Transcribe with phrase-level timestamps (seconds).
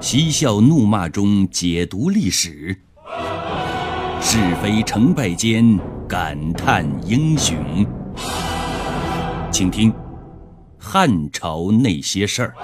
[0.00, 2.74] 嬉笑怒骂中解读历史，
[4.18, 7.54] 是非成败间感叹英雄。
[9.52, 9.92] 请听
[10.78, 12.54] 《汉朝那些事儿》。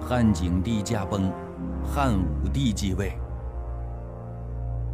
[0.00, 1.30] 汉景帝驾崩，
[1.84, 3.12] 汉武帝继位。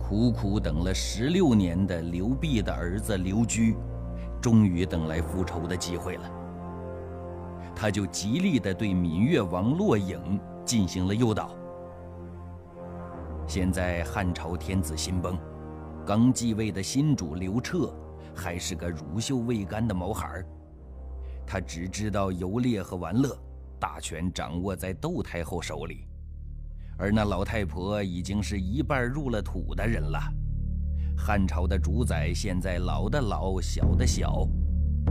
[0.09, 3.75] 苦苦等了十六年的刘辟的儿子刘居，
[4.41, 6.31] 终于等来复仇的机会了。
[7.75, 11.57] 他就极力的对闽越王骆颖进行了诱导。
[13.49, 15.37] 现在汉朝天子新崩，
[16.07, 17.93] 刚继位的新主刘彻
[18.33, 20.47] 还是个乳臭未干的毛孩儿，
[21.45, 23.37] 他只知道游猎和玩乐，
[23.81, 26.06] 大权掌握在窦太后手里。
[26.97, 30.19] 而那老太婆已经是一半入了土的人了。
[31.17, 34.49] 汉朝的主宰现在老的老，小的小，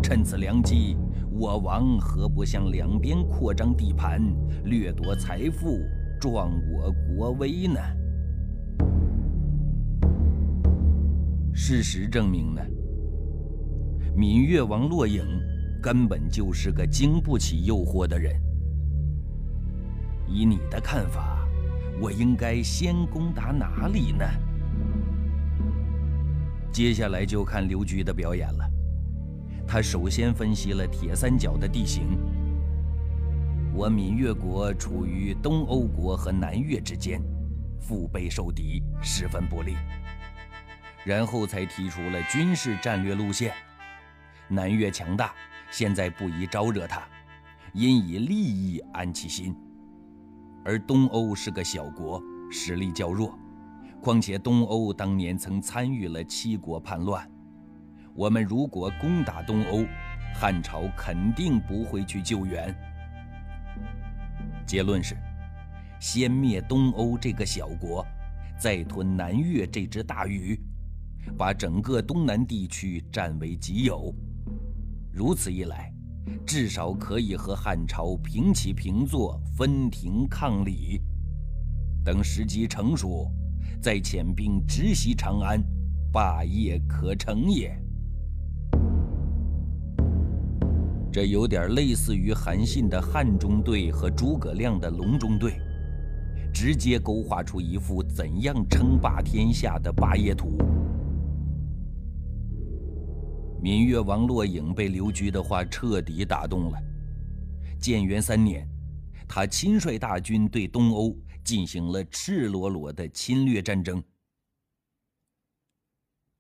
[0.03, 0.97] 趁此良机，
[1.31, 4.21] 我王何不向两边扩张地盘，
[4.65, 5.79] 掠夺财富，
[6.19, 7.79] 壮我国威呢？
[11.53, 12.61] 事实证明呢，
[14.15, 15.23] 闽越王骆颖
[15.81, 18.35] 根本就是个经不起诱惑的人。
[20.27, 21.34] 以你的看法？
[21.99, 24.25] 我应该先攻打哪里呢？
[26.71, 28.69] 接下来就看刘局的表演了。
[29.65, 32.19] 他首先分析了铁三角的地形。
[33.73, 37.21] 我闽越国处于东欧国和南越之间，
[37.79, 39.75] 腹背受敌，十分不利。
[41.05, 43.53] 然后才提出了军事战略路线。
[44.47, 45.33] 南越强大，
[45.71, 47.01] 现在不宜招惹他，
[47.73, 49.55] 因以利益安其心。
[50.67, 52.19] 而东欧是个小国，
[52.51, 53.37] 实力较弱，
[54.01, 57.29] 况且东欧当年曾参与了七国叛乱。
[58.15, 59.85] 我们如果攻打东欧，
[60.33, 62.75] 汉朝肯定不会去救援。
[64.65, 65.15] 结论是：
[65.99, 68.03] 先灭东欧这个小国，
[68.59, 70.59] 再吞南越这只大鱼，
[71.37, 74.11] 把整个东南地区占为己有。
[75.13, 75.94] 如此一来。
[76.45, 81.01] 至少可以和汉朝平起平坐，分庭抗礼。
[82.03, 83.31] 等时机成熟，
[83.81, 85.63] 再遣兵直袭长安，
[86.11, 87.75] 霸业可成也。
[91.11, 95.57] 这有点类似于韩信的汉中队和诸葛亮的隆中队，
[96.53, 100.57] 直接勾画出一幅怎样称霸天下的霸业图。
[103.61, 106.79] 闽越王骆颖被刘居的话彻底打动了。
[107.79, 108.67] 建元三年，
[109.27, 114.03] 他亲率大军对东欧进行了赤裸裸的侵略战争。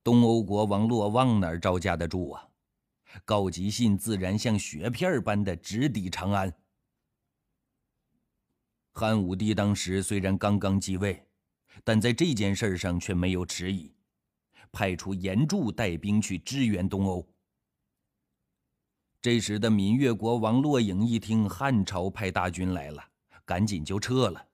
[0.03, 2.47] 东欧国王骆望哪儿招架得住啊？
[3.23, 6.53] 告急信自然像雪片般的直抵长安。
[8.91, 11.25] 汉武帝当时虽然刚刚继位，
[11.83, 13.94] 但在这件事上却没有迟疑。
[14.71, 17.27] 派出严柱带兵去支援东欧。
[19.21, 23.03] 这时的闽越国王骆颖一听汉朝派大军来了，
[23.43, 24.47] 赶紧就撤了。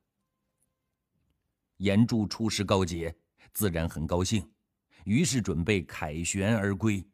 [1.78, 3.14] 严柱出师告捷，
[3.54, 4.50] 自然很高兴，
[5.04, 7.06] 于是准备凯旋而归。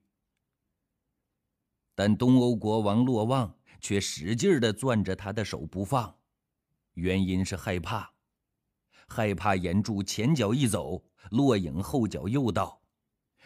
[1.95, 6.15] 但东欧国王骆望却使劲的攥着他的手不放，
[6.93, 8.11] 原因是害怕，
[9.07, 12.79] 害怕严柱前脚一走，骆颖后脚又到。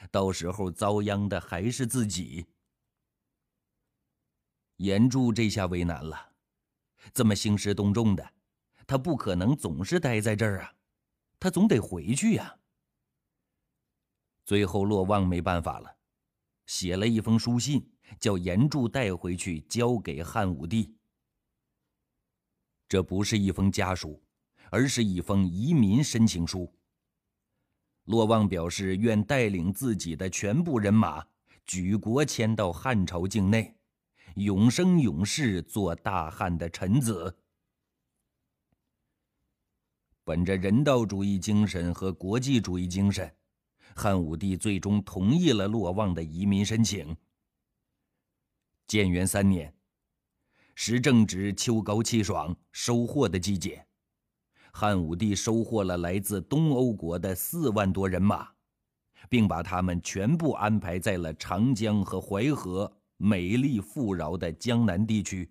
[0.10, 2.46] 到时候遭殃的还是自己。
[4.78, 6.34] 严柱这下为难了，
[7.14, 8.34] 这么兴师动众的，
[8.88, 10.74] 他不可能总是待在这儿啊，
[11.40, 12.58] 他总得回去呀。
[14.44, 15.98] 最后骆望没办法了，
[16.66, 20.98] 写了一封书信，叫严柱带回去交给汉武帝。
[22.90, 24.22] 这不是一封家书，
[24.72, 26.74] 而是一封移民申请书。
[28.06, 31.26] 骆望表示愿带领自己的全部人马
[31.66, 33.76] 举国迁到汉朝境内，
[34.36, 37.38] 永生永世做大汉的臣子。
[40.24, 43.34] 本着人道主义精神和国际主义精神，
[43.96, 47.16] 汉武帝最终同意了骆望的移民申请。
[48.88, 49.74] 建元三年，
[50.76, 53.86] 时正值秋高气爽、收获的季节。
[54.74, 58.50] 汉武帝收获了来自东欧国的四万多人马，
[59.30, 65.50] 并把他们全部安排在了长江和淮河美丽富饶的江南地区。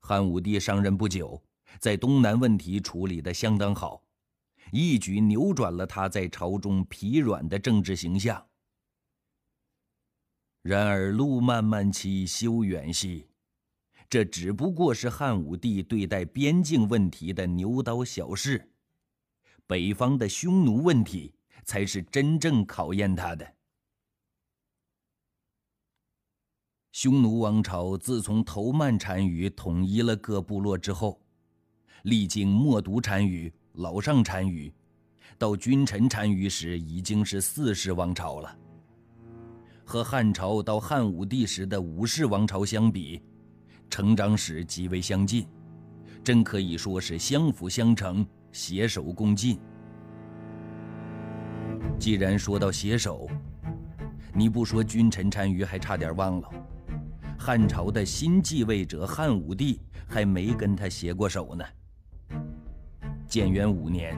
[0.00, 1.42] 汉武帝上任不久，
[1.78, 4.02] 在东南问题处理得相当好，
[4.72, 8.44] 一举扭转了他在朝中疲软的政治形象。
[10.62, 13.27] 然而路漫漫其修远兮，
[14.10, 18.70] 这只不过是汉武帝对待边境问题的牛刀小试，
[19.66, 21.34] 北方的匈奴问题
[21.64, 23.54] 才是真正考验他的。
[26.92, 31.20] 匈奴王朝自从头曼单于统一了各部落之后，
[32.04, 34.72] 历经冒顿单于、老上单于，
[35.36, 38.58] 到君臣单于时，已经是四世王朝了。
[39.84, 43.22] 和汉朝到汉武帝时的五世王朝相比，
[43.90, 45.46] 成长史极为相近，
[46.22, 49.58] 真可以说是相辅相成、携手共进。
[51.98, 53.28] 既然说到携手，
[54.32, 56.48] 你不说君臣单于，还差点忘了。
[57.38, 61.64] 汉朝的新继位者汉武帝还没跟他携过手呢。
[63.26, 64.16] 建元五年，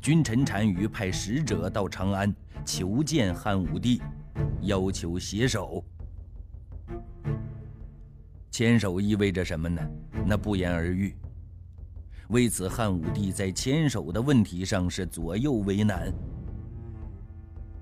[0.00, 2.34] 君臣单于派使者到长安
[2.64, 4.00] 求见汉武帝，
[4.62, 5.84] 要求携手。
[8.58, 9.80] 牵手意味着什么呢？
[10.26, 11.14] 那不言而喻。
[12.30, 16.12] 为此，汉武帝在牵手的问题上是左右为难。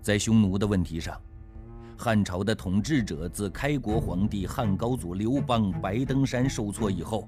[0.03, 1.19] 在匈奴的问题上。
[1.97, 7.27] 汉朝的统治者自开国皇帝汉高祖刘邦白登山受挫以后，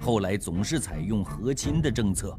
[0.00, 2.34] 后来总是采用和亲的政策，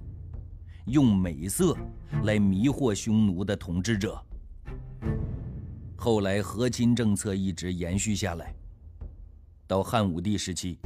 [0.88, 1.78] 用美色
[2.24, 4.20] 来迷惑匈奴的统治者。
[5.96, 8.52] 后来和亲政策一直延续下来，
[9.66, 10.80] 到汉武帝时期，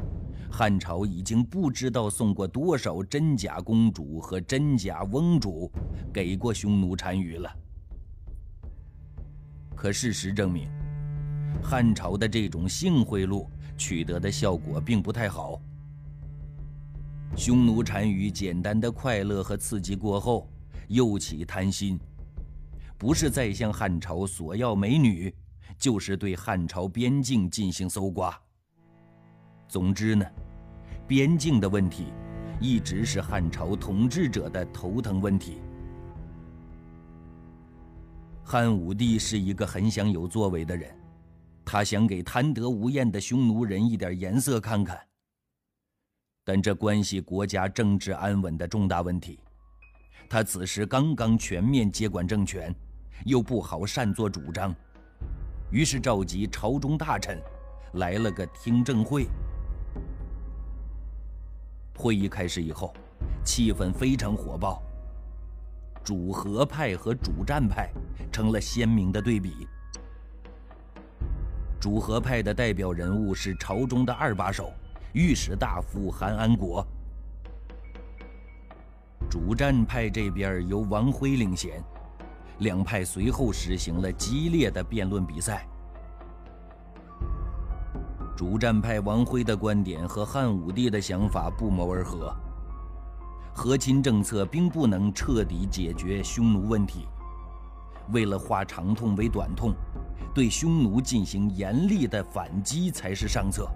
[0.52, 5.72] 汉朝已经不知道送过多少真假公主和真假翁主
[6.14, 7.52] 给过匈奴单于了。
[9.76, 10.70] 可事实证明，
[11.62, 13.48] 汉朝的这种性贿赂
[13.78, 15.62] 取得的效果并不太好。
[17.36, 20.50] 匈奴单于简单的快乐和刺激过后，
[20.88, 22.00] 又起贪心，
[22.98, 25.32] 不是再向汉朝索要美女，
[25.78, 28.36] 就是对汉朝边境进行搜刮。
[29.68, 30.26] 总之呢，
[31.08, 32.08] 边境的问题
[32.60, 35.62] 一直是汉朝统治者的头疼问题。
[38.44, 40.90] 汉武帝是一个很想有作为的人，
[41.66, 44.98] 他想给贪得无厌的匈奴人一点颜色看看。
[46.46, 49.38] 但这关系国家政治安稳的重大问题，
[50.30, 52.74] 他此时刚刚全面接管政权，
[53.26, 54.74] 又不好擅作主张，
[55.72, 57.38] 于是召集朝中大臣，
[57.96, 59.28] 来了个听证会。
[61.98, 62.94] 会议开始以后，
[63.44, 64.84] 气氛非常火爆。
[66.04, 67.90] 主和派和主战派
[68.32, 69.68] 成了鲜明的对比。
[71.80, 74.72] 主和派的代表人物是朝中的二把手，
[75.14, 76.86] 御史大夫韩安国。
[79.28, 81.84] 主战派这边由王辉领衔，
[82.60, 85.68] 两派随后实行了激烈的辩论比赛。
[88.38, 92.32] 主战派王辉的观点和汉武帝的想法不谋而合。
[93.52, 97.08] 和亲政策并不能彻底解决匈奴问题，
[98.12, 99.74] 为了化长痛为短痛，
[100.36, 103.68] 对匈奴进行严厉的反击才是上策。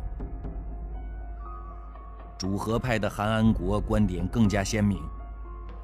[2.37, 5.01] 主和派的韩安国观点更加鲜明，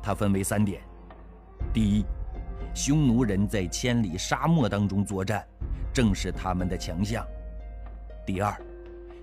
[0.04, 0.84] 他分为三点：
[1.74, 2.06] 第一，
[2.76, 5.44] 匈奴人在千里沙漠当中作战，
[5.92, 7.24] 正是他们的强项；
[8.24, 8.56] 第二，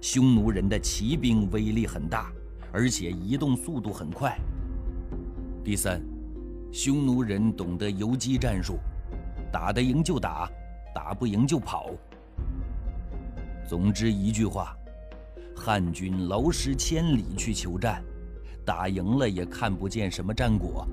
[0.05, 2.31] 匈奴人的骑兵威力很大，
[2.71, 4.39] 而且移动速度很快。
[5.65, 5.99] 第三，
[6.71, 8.77] 匈奴人懂得游击战术，
[9.51, 10.47] 打得赢就打，
[10.95, 11.89] 打不赢就跑。
[13.67, 14.77] 总之一句话，
[15.57, 18.05] 汉军劳师千里去求战，
[18.63, 20.87] 打赢了也看不见什么战果，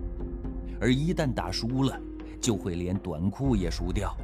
[0.79, 1.99] 而一旦打输了，
[2.39, 4.15] 就会连短裤也输掉。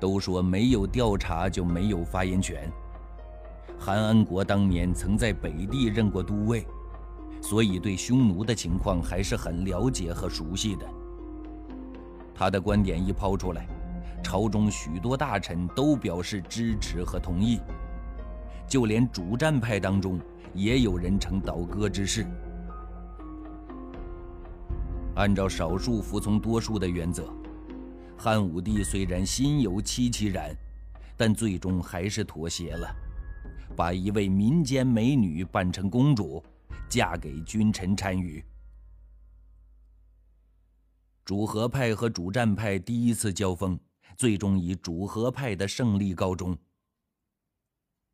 [0.00, 2.70] 都说没有调查就没有发言权。
[3.78, 6.66] 韩安国当年曾在北地任过都尉。
[7.42, 10.86] 所以，对匈奴的情况还是很了解和熟悉的。
[12.34, 13.68] 他的观点一抛出来，
[14.20, 17.60] 朝中许多大臣都表示支持和同意，
[18.66, 20.18] 就连主战派当中
[20.54, 22.26] 也有人称倒戈之势。
[25.14, 27.28] 按照少数服从多数的原则，
[28.18, 30.54] 汉武帝虽然心有戚戚然，
[31.16, 32.94] 但最终还是妥协了，
[33.76, 36.42] 把一位民间美女扮成公主。
[36.88, 38.42] 嫁给君臣单于。
[41.24, 43.76] 主和派和主战派第一次交锋，
[44.16, 46.56] 最终以主和派的胜利告终。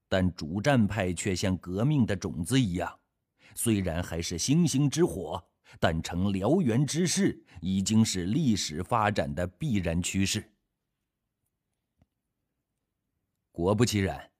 [0.09, 2.99] 但主战派却像革命的种子一样，
[3.54, 5.44] 虽然还是星星之火，
[5.81, 10.50] 但成燎原之势已经是历史发展的必然趋势。
[13.50, 14.31] 果不其然，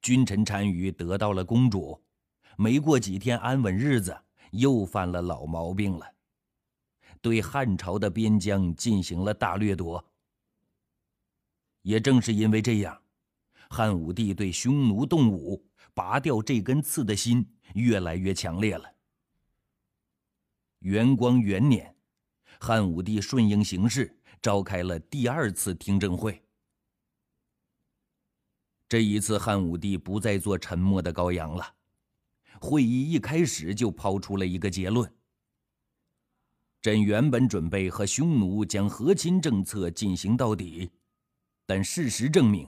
[0.00, 2.00] 君臣单于得到了公主，
[2.56, 4.16] 没过几天安稳日子，
[4.52, 6.06] 又犯了老毛病了，
[7.20, 10.04] 对汉朝的边疆进行了大掠夺。
[11.82, 13.02] 也正是因为这样，
[13.70, 18.97] 汉武帝对匈奴动武、拔掉这根刺的心越来越强烈了。
[20.80, 21.94] 元光元年，
[22.60, 26.40] 汉武帝顺应形势，召开了第二次听证会。
[28.88, 31.74] 这一次，汉武帝不再做沉默的羔羊了。
[32.60, 35.12] 会议一开始就抛出了一个结论：
[36.80, 40.90] 朕原本准备和匈奴将和亲政策进行到底。
[41.66, 42.66] 但事实证明，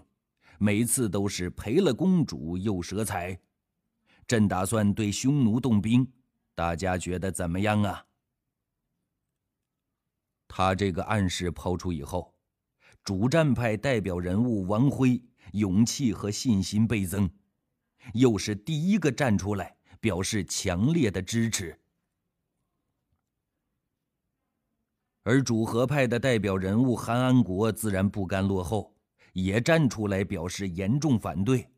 [0.59, 3.38] 每次都是赔了公主又折财。
[4.26, 6.07] 朕打算对匈奴动兵，
[6.54, 8.07] 大家觉得怎么样啊？
[10.47, 12.35] 他这个暗示抛出以后，
[13.04, 17.30] 主战派代表人物王辉勇气和信心倍增，
[18.14, 21.78] 又是第一个站出来表示强烈的支持。
[25.23, 28.97] 而主和派的代表人物韩安国自然不甘落后，
[29.33, 31.71] 也站出来表示严重反对。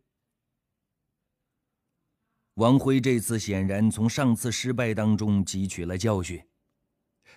[2.54, 6.42] 王辉这次显然从上次失败当中汲取了教训，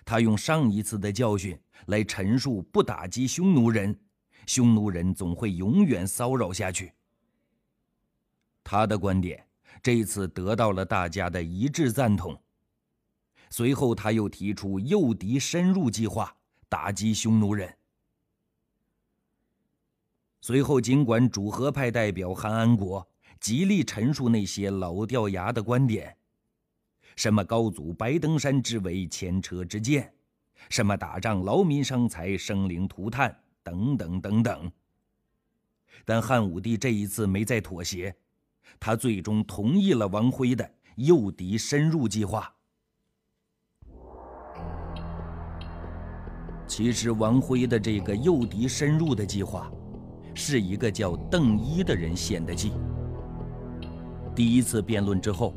[0.04, 3.98] 他用上一次的教训来陈述：不打击匈奴人，
[4.46, 6.92] 匈奴人总会永远骚扰下去。
[8.62, 9.42] 他的观点
[9.82, 12.38] 这次得到了大家的一致赞同。
[13.48, 16.36] 随后，他又提出诱敌深入计划，
[16.68, 17.74] 打击匈奴人。
[20.42, 23.08] 随后，尽管主和派代表韩安国
[23.40, 26.16] 极力陈述那些老掉牙的观点，
[27.16, 30.12] 什么高祖白登山之围前车之鉴，
[30.70, 34.72] 什么打仗劳民伤财生灵涂炭等等等等，
[36.04, 38.14] 但汉武帝这一次没再妥协，
[38.80, 42.52] 他最终同意了王辉的诱敌深入计划。
[46.66, 49.70] 其实，王辉的这个诱敌深入的计划，
[50.34, 52.72] 是一个叫邓一的人献的计。
[54.36, 55.54] 第一次辩论之后，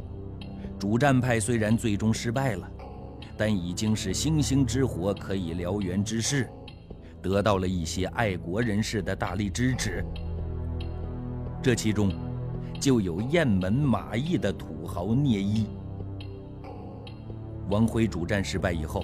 [0.79, 2.71] 主战派虽然最终失败了，
[3.37, 6.49] 但已经是星星之火可以燎原之势，
[7.21, 10.03] 得到了一些爱国人士的大力支持。
[11.61, 12.13] 这其中，
[12.79, 15.67] 就有雁门马邑的土豪聂一。
[17.69, 19.03] 王辉主战失败以后。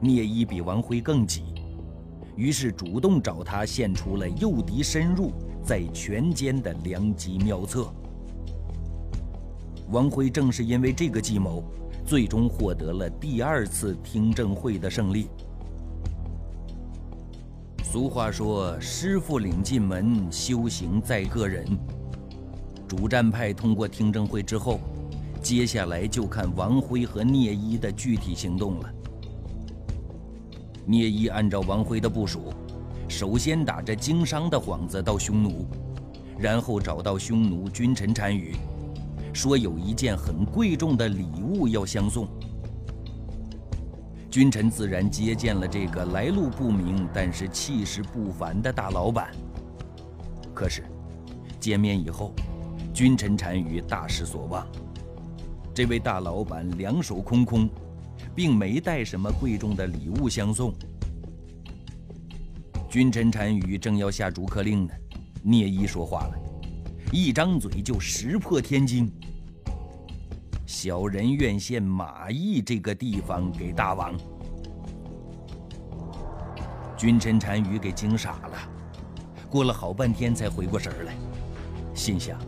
[0.00, 1.42] 聂一比王辉更急，
[2.36, 7.92] 于是主动找他献出了诱敌深入、在权间的良机妙策。
[9.90, 11.64] 王辉正是因为这个计谋，
[12.04, 15.28] 最终获得了第二次听证会的胜利。
[17.82, 21.66] 俗话说：“师傅领进门，修行在个人。”
[22.86, 24.78] 主战派通过听证会之后，
[25.42, 28.90] 接下来就看王辉和聂一的具体行动了。
[30.84, 32.52] 聂一按照王辉的部署，
[33.08, 35.66] 首先打着经商的幌子到匈奴，
[36.38, 38.54] 然后找到匈奴君臣单于，
[39.32, 42.28] 说有一件很贵重的礼物要相送。
[44.30, 49.30] 君臣自然接见了这个来路不明但是气势不凡的大老板。
[50.54, 50.84] 可是，
[51.58, 52.34] 见面以后，
[52.92, 54.66] 君臣单于大失所望，
[55.74, 57.68] 这位大老板两手空空。
[58.34, 60.72] 并没带什么贵重的礼物相送。
[62.88, 64.92] 君臣单于正要下逐客令呢，
[65.42, 66.38] 聂一说话了，
[67.10, 69.10] 一张嘴就石破天惊
[70.66, 74.14] ：“小人愿献马邑这个地方给大王。”
[76.98, 78.58] 君臣单于给惊傻了，
[79.48, 81.14] 过了好半天才回过神来，
[81.94, 82.38] 心想：“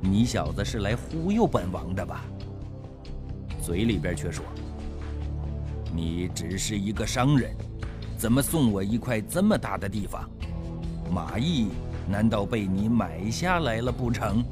[0.00, 2.24] 你小子是来忽悠本王的吧？”
[3.62, 4.44] 嘴里边却说。
[5.94, 7.54] 你只是一个商人，
[8.16, 10.28] 怎么送我一块这么大的地方？
[11.12, 11.68] 马邑
[12.08, 14.44] 难道被你买下来了不成？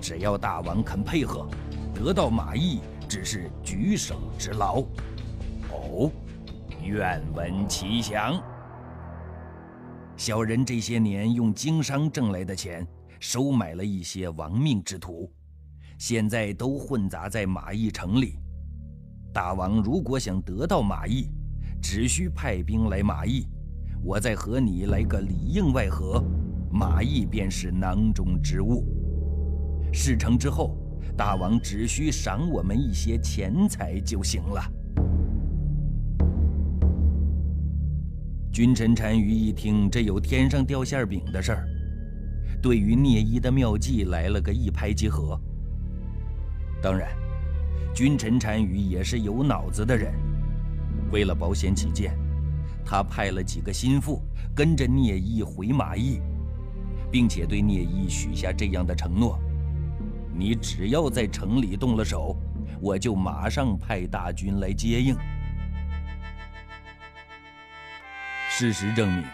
[0.00, 1.48] 只要大王肯配合，
[1.94, 4.80] 得到马邑只是举手之劳。
[5.70, 6.10] 哦，
[6.82, 8.42] 愿闻其详。
[10.16, 12.86] 小人这些年用经商挣来的钱，
[13.18, 15.32] 收买了一些亡命之徒，
[15.98, 18.38] 现在都混杂在马邑城里。
[19.32, 21.28] 大王如果想得到马邑，
[21.82, 23.48] 只需派兵来马邑，
[24.04, 26.22] 我再和你来个里应外合，
[26.70, 28.84] 马邑便是囊中之物。
[29.90, 30.76] 事成之后，
[31.16, 34.62] 大王只需赏我们一些钱财就行了。
[38.52, 41.68] 君臣单于一听这有天上掉馅饼的事儿，
[42.60, 45.40] 对于聂一的妙计来了个一拍即合。
[46.82, 47.08] 当然，
[47.94, 50.12] 君臣单于也是有脑子的人，
[51.10, 52.14] 为了保险起见，
[52.84, 54.22] 他派了几个心腹
[54.54, 56.20] 跟着聂一回马邑，
[57.10, 59.38] 并且对聂一许下这样的承诺。
[60.36, 62.36] 你只要在城里动了手，
[62.80, 65.16] 我就马上派大军来接应。
[68.50, 69.24] 事实证明，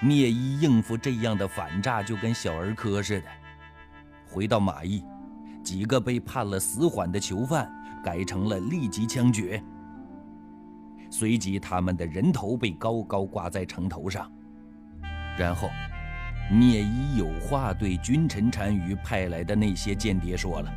[0.00, 3.26] 聂一应付这样的反诈就跟小儿科似的。
[4.26, 5.04] 回到马邑，
[5.62, 7.70] 几个被判了死缓的囚犯
[8.02, 9.62] 改成了立即枪决。
[11.12, 14.32] 随即，他们的人头被高高挂在城头上，
[15.38, 15.68] 然后。
[16.50, 20.70] 聂一有话对君臣单于派来的那些间谍说了：“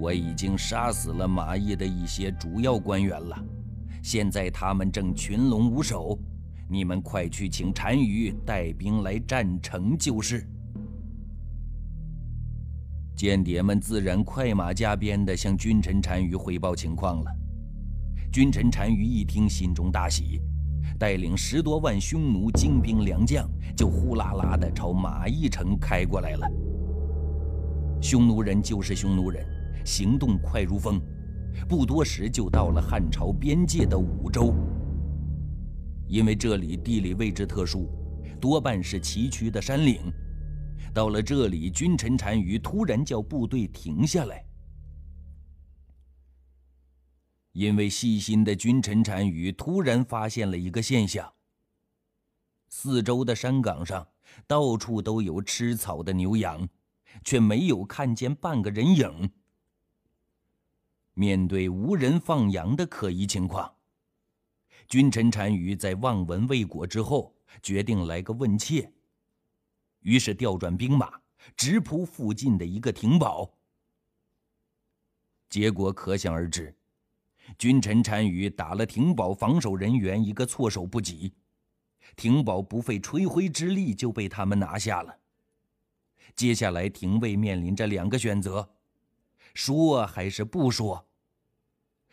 [0.00, 3.38] 我已经杀死了马邑的一些主要官员了，
[4.02, 6.18] 现在他们正群龙无首，
[6.68, 10.44] 你们快去请单于带兵来占城就是。”
[13.14, 17.30] 间谍们自然快马加鞭地向君臣单于汇报情况了。
[18.30, 20.40] 君臣单于一听，心中大喜。
[20.98, 26.46] 带领十多万匈奴精兵良将，就呼啦啦地朝马邑城开过来了。
[28.00, 29.46] 匈奴人就是匈奴人，
[29.84, 31.00] 行动快如风，
[31.68, 34.54] 不多时就到了汉朝边界的五州。
[36.06, 37.88] 因为这里地理位置特殊，
[38.40, 40.00] 多半是崎岖的山岭。
[40.92, 44.44] 到了这里，君臣单于突然叫部队停下来。
[47.52, 51.32] 因为细心的君臣单于突然发现了一个现象：
[52.68, 54.06] 四周的山岗上
[54.46, 56.68] 到处都有吃草的牛羊，
[57.24, 59.32] 却没有看见半个人影。
[61.14, 63.74] 面对无人放羊的可疑情况，
[64.86, 68.92] 君臣单于在望闻未果之后，决定来个问切。
[70.02, 71.20] 于是调转兵马，
[71.56, 73.52] 直扑附近的一个亭堡。
[75.50, 76.77] 结果可想而知。
[77.56, 81.32] 君臣单于打了廷宝防守人员一个措手不及，
[82.16, 85.18] 廷宝不费吹灰之力就被他们拿下了。
[86.34, 88.68] 接下来，廷尉面临着两个选择：
[89.54, 91.06] 说还是不说？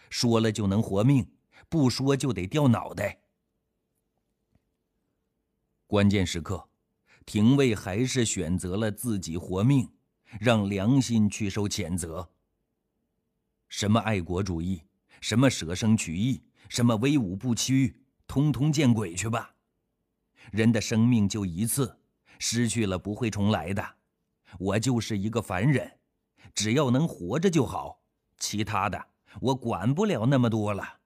[0.10, 1.28] 说了就能活命，
[1.68, 3.20] 不说就得掉脑袋。
[5.88, 6.68] 关键时刻，
[7.26, 9.92] 廷尉还是选择了自己活命，
[10.40, 12.28] 让良心去受谴责。
[13.68, 14.82] 什么爱国主义？
[15.26, 19.56] 什么舍生取义，什么威武不屈，通通见鬼去吧！
[20.52, 21.98] 人的生命就一次，
[22.38, 23.84] 失去了不会重来的。
[24.60, 25.92] 我就是一个凡人，
[26.54, 28.00] 只要能活着就好，
[28.38, 29.04] 其他的
[29.42, 31.00] 我管不了那么多了。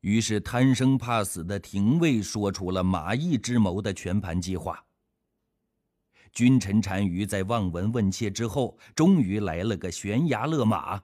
[0.00, 4.84] 于是贪生怕死的廷尉说出了马邑之谋的全盘计划。
[6.32, 11.00] 君臣单于在望闻问切之后，终于来了个悬崖勒马。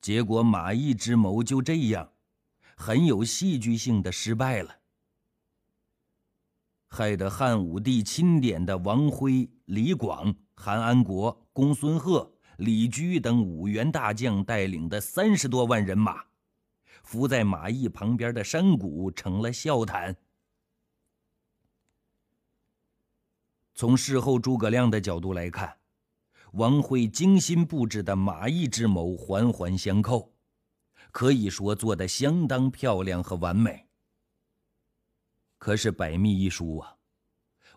[0.00, 2.10] 结果，马邑之谋就这样，
[2.74, 4.78] 很有戏剧性的失败了，
[6.88, 16.24] 害得汉武帝钦点的王辉、李广、韩安国、公孙贺、李居等五员大将带领的三十多万人马，
[17.02, 20.16] 伏在马邑旁边的山谷成了笑谈。
[23.74, 25.79] 从事后诸葛亮的角度来看。
[26.52, 30.32] 王辉精心布置的马邑之谋环环相扣，
[31.12, 33.86] 可以说做得相当漂亮和完美。
[35.58, 36.96] 可是百密一疏啊，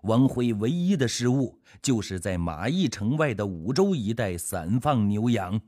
[0.03, 5.59] 王辉唯一的失误就是在马邑城外的五州一带散放牛羊。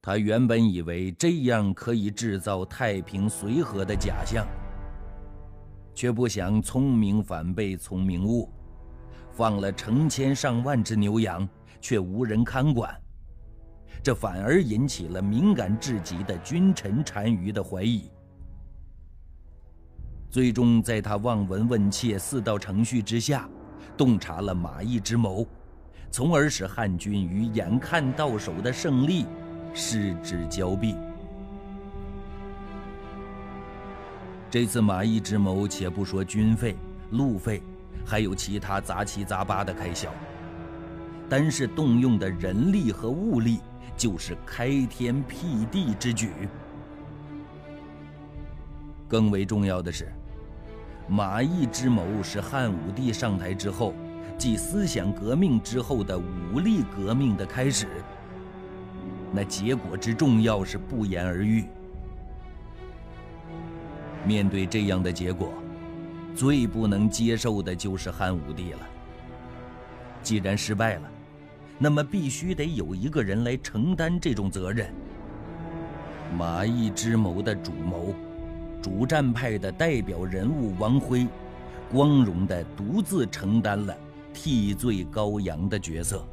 [0.00, 4.46] 他原本以为这样可以制造太平随和的假象，
[5.94, 8.55] 却不想聪明反被聪明误。
[9.36, 11.46] 放了成千上万只牛羊，
[11.78, 12.90] 却无人看管，
[14.02, 18.10] 这反而引起了敏感至极的君臣单于的怀疑。
[20.30, 23.46] 最终，在他望闻问切四道程序之下，
[23.94, 25.46] 洞察了马邑之谋，
[26.10, 29.26] 从而使汉军与眼看到手的胜利
[29.74, 30.94] 失之交臂。
[34.50, 36.74] 这次马邑之谋，且不说军费、
[37.10, 37.62] 路费。
[38.04, 40.12] 还有其他杂七杂八的开销，
[41.28, 43.60] 单是动用的人力和物力，
[43.96, 46.30] 就是开天辟地之举。
[49.08, 50.12] 更为重要的是，
[51.08, 53.94] 马邑之谋是汉武帝上台之后，
[54.36, 57.86] 即思想革命之后的武力革命的开始。
[59.32, 61.64] 那结果之重要是不言而喻。
[64.24, 65.52] 面对这样的结果，
[66.36, 68.80] 最不能接受的就是汉武帝了。
[70.22, 71.10] 既然失败了，
[71.78, 74.92] 那么必须得有一个人来承担这种责任。
[76.36, 78.14] 马邑之谋的主谋。
[78.82, 81.26] 主战派的代表人物王辉，
[81.90, 83.96] 光荣地独自承担了
[84.32, 86.24] 替罪羔羊的角色。